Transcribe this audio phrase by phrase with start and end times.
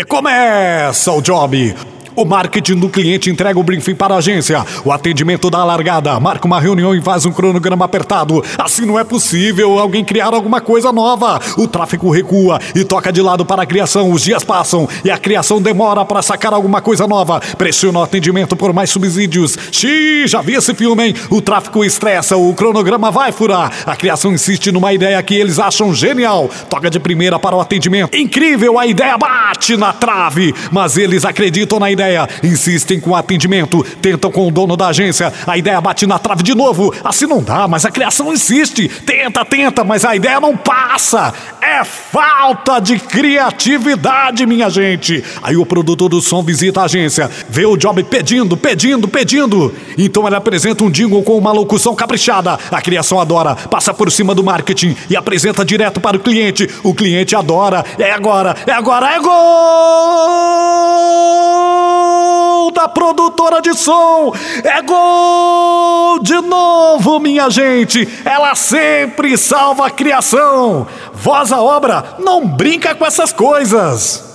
[0.00, 1.76] E começa o job.
[2.20, 4.62] O marketing do cliente entrega o briefing para a agência.
[4.84, 6.20] O atendimento dá largada.
[6.20, 8.44] Marca uma reunião e faz um cronograma apertado.
[8.58, 11.40] Assim não é possível alguém criar alguma coisa nova.
[11.56, 14.12] O tráfego recua e toca de lado para a criação.
[14.12, 17.40] Os dias passam e a criação demora para sacar alguma coisa nova.
[17.56, 19.56] Pressiona o atendimento por mais subsídios.
[19.72, 21.14] Xiii, já vi esse filme, hein?
[21.30, 23.72] O tráfego estressa, o cronograma vai furar.
[23.86, 26.50] A criação insiste numa ideia que eles acham genial.
[26.68, 28.14] Toca de primeira para o atendimento.
[28.14, 30.54] Incrível, a ideia bate na trave.
[30.70, 34.88] Mas eles acreditam na ideia ideia, insistem com o atendimento, tentam com o dono da
[34.88, 36.92] agência, a ideia bate na trave de novo.
[37.04, 38.88] Assim não dá, mas a criação insiste.
[38.88, 41.32] Tenta, tenta, mas a ideia não passa.
[41.60, 45.22] É falta de criatividade, minha gente.
[45.42, 49.74] Aí o produtor do som visita a agência, vê o job pedindo, pedindo, pedindo.
[49.96, 52.58] Então ele apresenta um jingle com uma locução caprichada.
[52.70, 56.68] A criação adora, passa por cima do marketing e apresenta direto para o cliente.
[56.82, 57.84] O cliente adora.
[57.98, 61.19] É agora, é agora, é gol!
[62.80, 64.32] Da produtora de som.
[64.64, 68.08] É gol de novo, minha gente.
[68.24, 70.86] Ela sempre salva a criação.
[71.12, 74.29] Voz à obra, não brinca com essas coisas.